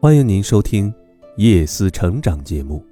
[0.00, 0.92] 欢迎您收听
[1.36, 2.84] 《夜思成长》节目。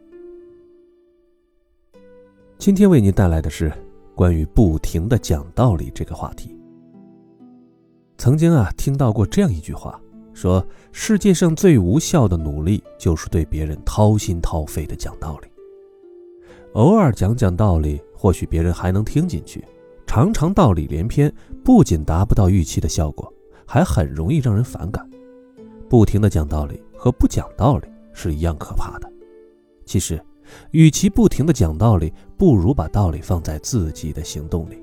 [2.58, 3.72] 今天为您带来的是
[4.14, 6.56] 关于不停的讲道理这个话题。
[8.16, 10.00] 曾经啊，听到过这样一句话，
[10.32, 15.48] 说世界上最无效的努力就是对别人掏心掏肺的讲道理。
[16.74, 19.60] 偶尔讲讲道理，或许别人还能听进去；
[20.06, 21.30] 常常道理连篇，
[21.62, 23.30] 不仅达不到预期的效果，
[23.66, 25.08] 还很容易让人反感。
[25.88, 29.10] 不停的讲道理和不讲道理是一样可怕的。
[29.84, 30.20] 其实。
[30.72, 34.82] 与其不停的讲道理，不如把道理放在自己的行动里。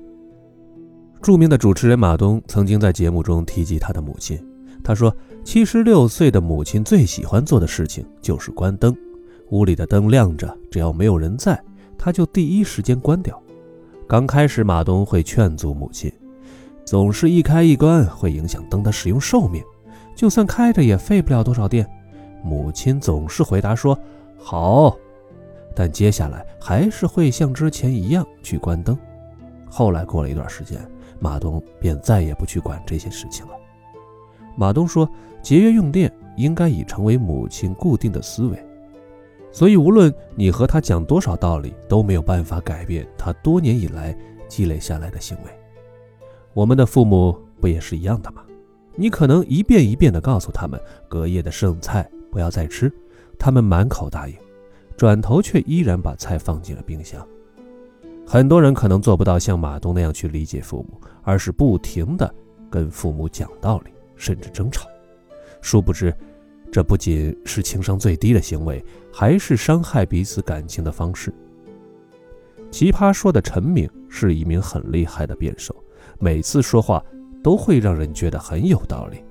[1.22, 4.42] 著名的主持人马东曾经在节目中提及他的母亲，
[4.82, 8.96] 他说：“七十六岁的母亲最喜欢做的事情就是关灯，
[9.50, 11.62] 屋里的灯亮着，只要没有人在，
[11.96, 13.40] 他就第一时间关掉。
[14.08, 16.10] 刚开始，马东会劝阻母亲，
[16.90, 19.62] 总是一开一关会影响灯的使用寿命，
[20.16, 21.88] 就算开着也费不了多少电。
[22.42, 23.96] 母亲总是回答说：
[24.36, 24.96] 好。”
[25.72, 28.98] 但接下来还是会像之前一样去关灯。
[29.70, 30.84] 后来过了一段时间，
[31.20, 33.52] 马东便再也不去管这些事情了。
[34.56, 35.08] 马东说
[35.40, 38.58] ：“节约用电应该已成为母亲固定的思维，
[39.52, 44.12] 所以无论你和他讲多少道理，都没有办法改变他多年以来
[44.48, 45.59] 积累下来的行为。
[46.54, 48.42] 我们的父母不也是一样的吗？
[48.96, 52.92] 你可能一遍一遍地告诉他们隔夜的剩菜不要再吃，
[53.38, 54.34] 他们满口答应。”
[54.96, 57.26] 转头却依然把菜放进了冰箱。
[58.26, 62.34] 很多人可能做不到像马东那样去理解父母，而是不停地
[62.68, 64.86] 跟父母讲道理，甚至争吵。
[65.62, 66.14] 殊不知，
[66.70, 71.32] 这不仅是情商最低的行为，还是伤害彼此感情的方式。
[72.70, 75.74] 奇葩说的陈敏是一名很厉害的辩手，
[76.20, 77.02] 每次说话
[77.42, 79.24] 都会让人觉得很有道理，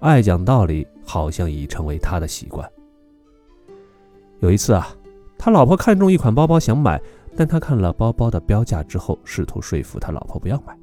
[0.00, 2.68] 爱讲道理好像已成为他的习惯。
[4.40, 4.88] 有一次啊。
[5.42, 7.00] 他老婆看中一款包包想买，
[7.34, 10.76] 但他看了包包的标价之后，试图说服他老婆不要买。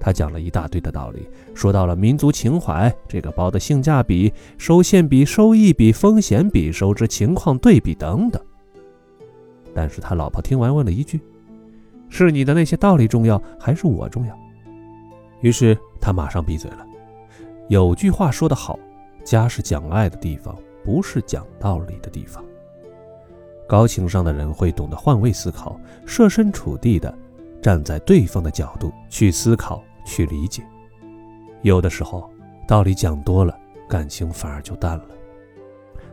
[0.00, 8.42] 他讲了一大堆的道理，说到了民族情怀、这个包的性价比、收现比、收益比、风险比、收支情况对比等等。
[9.72, 11.20] 但是他老婆听完问了一句
[12.10, 14.36] ：“是你的那些道理重要，还是我重要？”
[15.40, 16.86] 于是他马上闭嘴了。
[17.68, 18.78] 有句话说得好
[19.24, 22.44] ：“家是讲爱的地方，不是讲道理的地方。”
[23.68, 27.16] 高情商的人会懂得换位思考，设身处地的
[27.62, 30.62] 站在对方的角度去思考、去理解。
[31.62, 32.28] 有的时候，
[32.66, 33.56] 道理讲多了，
[33.88, 35.06] 感情反而就淡了。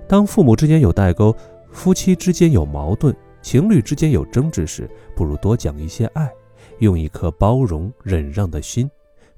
[0.08, 1.36] 当父母之间有代沟，
[1.72, 6.32] 夫妻之间有矛盾，情侣之间有争执时，不如多讲一些爱，
[6.80, 8.90] 用一颗包容忍让的心，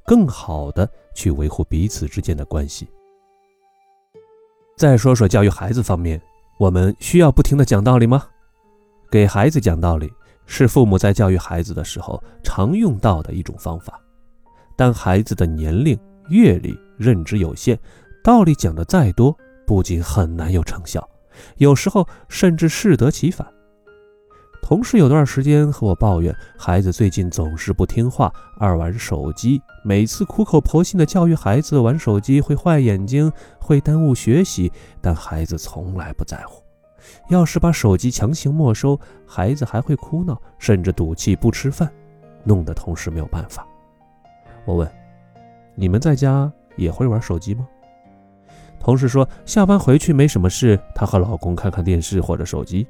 [0.10, 2.90] 更好的去维护彼此之间的关系。
[4.76, 6.20] 再说说教育孩子方面。
[6.58, 8.26] 我们需要不停的讲道理吗？
[9.12, 10.12] 给孩子讲道理
[10.48, 14.02] 是父母在教育孩子的时候常用到的一种方法，
[14.76, 15.98] 但孩子的年龄、
[16.30, 17.78] 阅历、认知有限，
[18.24, 19.34] 道理讲的再多，
[19.66, 21.08] 不仅很难有成效，
[21.58, 23.48] 有时候甚至适得其反。
[24.70, 34.72] 同事有段时间和我抱怨，孩子最近总是不听话，爱玩手机，每次苦口婆心的教育孩子玩手机会坏眼睛，会耽误学习，
[35.02, 36.64] 但孩子从来不在乎。
[37.30, 41.92] 要是把手机强行没收，孩子还会哭闹，甚至赌气不吃饭，
[42.44, 43.68] 弄得同事没有办法。
[44.66, 44.88] 我问
[45.74, 47.68] ：“你们在家也会玩手机吗？”
[48.80, 52.86] 同事说：“下班回去没什么事，她和老公看看电视或者手机。”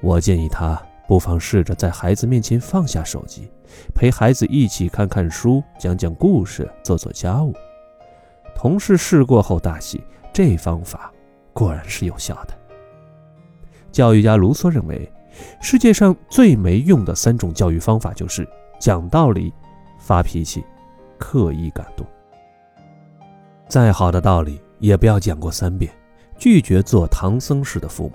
[0.00, 3.50] 我建议他不妨试着在孩子面前放下手机，
[3.94, 7.54] 陪孩子一起看看书、讲讲故事、做做家务。
[8.54, 10.02] 同事试过后大喜，
[10.32, 11.12] 这方法
[11.52, 12.54] 果然是有效的。
[13.92, 15.10] 教育家卢梭认为，
[15.60, 18.46] 世界上最没用的三种教育方法就是
[18.78, 19.52] 讲道理、
[19.98, 20.64] 发脾气、
[21.18, 22.06] 刻意感动。
[23.68, 25.92] 再好的道理也不要讲过三遍，
[26.38, 28.14] 拒绝做唐僧式的父母。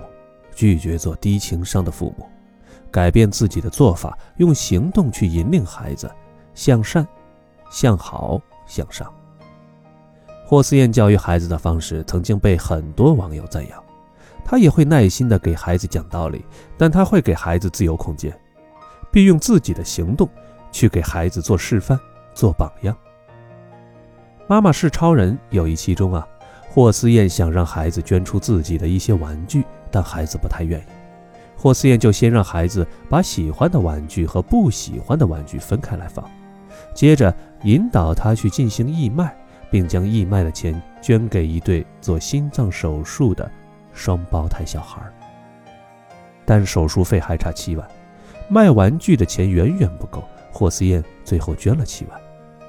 [0.53, 2.25] 拒绝做低情商的父母，
[2.89, 6.09] 改变自己的做法，用行动去引领孩子
[6.53, 7.07] 向善、
[7.69, 9.11] 向好、向上。
[10.45, 13.83] 霍思燕教育孩子的方式曾经被很多网友赞扬，
[14.43, 16.43] 她也会耐心地给孩子讲道理，
[16.77, 18.37] 但她会给孩子自由空间，
[19.09, 20.27] 并用自己的行动
[20.71, 21.97] 去给孩子做示范、
[22.33, 22.95] 做榜样。
[24.47, 26.27] 妈妈是超人有一期中啊。
[26.73, 30.83] 霍思燕想让孩子捐出自己的一些玩具，但孩子不太愿意。
[31.57, 36.27] 霍思燕就先让孩子把喜欢的玩具和不喜欢的玩具分开来放，
[36.93, 37.31] 接着
[37.63, 39.35] 引导他去进行义卖，
[39.69, 43.51] 并将义卖的钱捐给一对做心脏手术的
[43.93, 45.01] 双胞胎小孩。
[46.45, 47.87] 但手术费还差七万，
[48.49, 50.23] 卖玩具的钱远远不够。
[50.51, 52.19] 霍思燕最后捐了七万，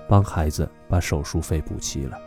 [0.06, 2.18] 帮孩子把手术费补齐了。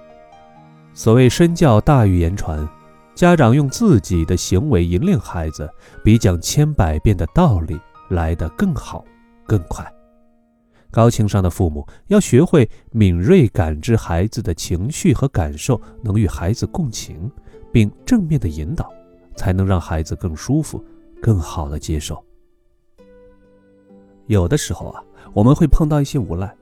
[0.93, 2.67] 所谓身教大于言传，
[3.15, 5.69] 家长用自己的行为引领孩子，
[6.03, 7.79] 比讲千百遍的道理
[8.09, 9.05] 来得更好、
[9.47, 9.89] 更快。
[10.91, 17.31] 高情商的父母要学会敏锐感知孩子的情绪和感受，能与孩子共情，
[17.71, 18.91] 并正面的引导，
[19.35, 20.83] 才能让孩子更舒服。
[21.21, 22.23] 更好的接受。
[24.27, 25.01] 有的时候啊，
[25.33, 26.53] 我们会碰到一些无赖。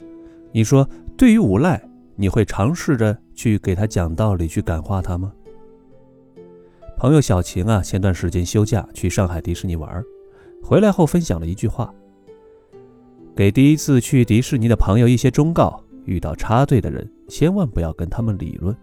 [0.54, 1.84] 你说，对于无赖，
[2.16, 5.34] 你会尝试着去给他讲道理，去感化他吗？
[7.04, 10.02] 朋友小晴啊，前段时间休假去上海迪士尼玩，
[10.64, 11.94] 回来后分享了一句话：
[13.36, 18.74] 给第一次去迪士尼的朋友一些忠告，遇到插队的人，千万不要跟他们理论。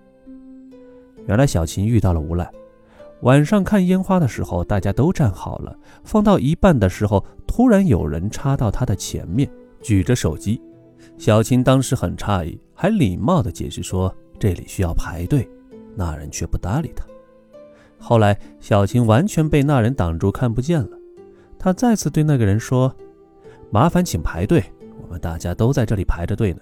[1.27, 2.47] 原来小琴遇到了无赖。
[3.23, 5.75] 晚上看烟花的时候，大家都站好了。
[6.05, 9.51] 放到一半的时候，突然有人插到他的前面，
[9.81, 10.61] 举着手机。
[11.17, 15.49] 小琴当时很诧异，还礼貌地解释说：“这里需要排队。”
[15.97, 17.03] 那人却不搭理他。
[18.01, 20.89] 后来，小琴完全被那人挡住，看不见了。
[21.59, 22.93] 他再次对那个人说
[23.71, 24.65] ：“麻烦请排队，
[25.03, 26.61] 我们大家都在这里排着队呢。”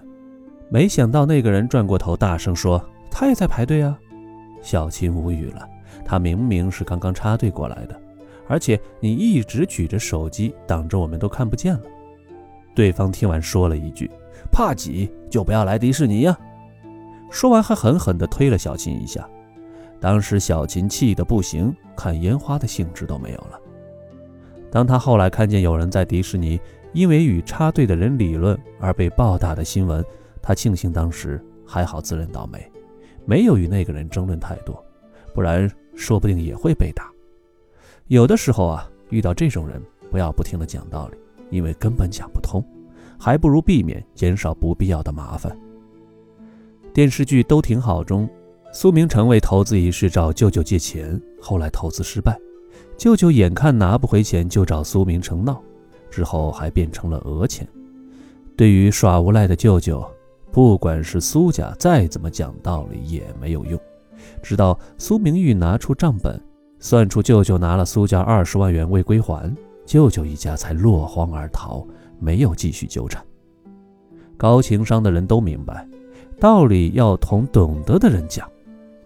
[0.69, 3.97] 没想到那个人转过头，大声说：“他也在排队啊！”
[4.61, 5.65] 小琴无语了。
[6.05, 7.99] 他明明是刚刚插队过来的，
[8.47, 11.81] 而且你一直举着手机挡着，我们都看不见了。
[12.75, 14.11] 对方听完说了一句
[14.51, 16.37] ：“怕挤就不要来迪士尼呀。”
[17.31, 19.27] 说完还狠狠地推了小琴一下。
[19.99, 23.59] 当时小琴气得不行，看烟花的兴致都没有了。
[24.71, 26.59] 当他后来看见有人在迪士尼
[26.93, 30.03] 因为与插队的人理论而被暴打的新闻，
[30.41, 32.71] 他庆幸当时还好自认倒霉，
[33.25, 34.83] 没有与那个人争论太多，
[35.33, 35.69] 不然。
[35.95, 37.11] 说不定也会被打。
[38.07, 41.17] 有的时候啊，遇到这种人，不要不停的讲道理，
[41.49, 42.63] 因为根本讲不通，
[43.19, 45.53] 还不如避免，减少不必要的麻烦。
[46.93, 48.29] 电视剧都挺好中，
[48.71, 52.39] 苏明成为投资一事找舅舅借钱，后来投资失败，
[52.97, 55.59] 舅舅眼看拿不回钱，就找苏明成闹，
[56.11, 57.67] 之后还变成了讹钱。
[58.55, 60.05] 对于耍无赖的舅舅，
[60.51, 63.79] 不管是苏家再怎么讲道理也没有用。
[64.43, 66.39] 直到苏明玉拿出账本，
[66.79, 69.51] 算出舅舅拿了苏家二十万元未归还，
[69.83, 71.83] 舅舅一家才落荒而逃，
[72.19, 73.25] 没有继续纠缠。
[74.37, 75.87] 高情商的人都明白，
[76.39, 78.47] 道理要同懂得的人讲。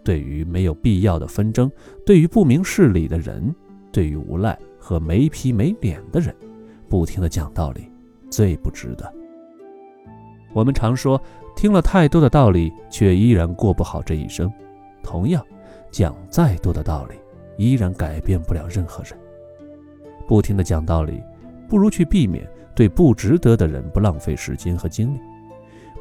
[0.03, 1.71] 对于没有必要的纷争，
[2.05, 3.53] 对于不明事理的人，
[3.91, 6.35] 对于无赖和没皮没脸的人，
[6.89, 7.89] 不停的讲道理
[8.29, 9.11] 最不值得。
[10.53, 11.19] 我们常说，
[11.55, 14.51] 听了太多的道理，却依然过不好这一生。
[15.01, 15.43] 同样，
[15.91, 17.15] 讲再多的道理，
[17.57, 19.17] 依然改变不了任何人。
[20.27, 21.21] 不停的讲道理，
[21.67, 25.17] 不如去避免对不值得的人不浪费时间和精力；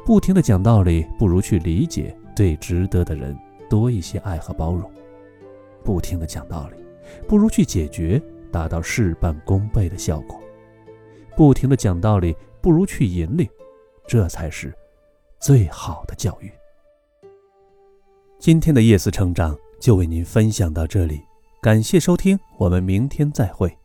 [0.05, 3.35] 不停的讲道理，不如去理解对值得的人
[3.69, 4.89] 多一些爱和包容；
[5.83, 6.77] 不停的讲道理，
[7.27, 8.21] 不如去解决，
[8.51, 10.39] 达到事半功倍的效果；
[11.35, 13.49] 不停的讲道理，不如去引领，
[14.07, 14.73] 这才是
[15.39, 16.51] 最好的教育。
[18.39, 21.21] 今天的夜思成长就为您分享到这里，
[21.61, 23.77] 感谢收听，我们明天再会。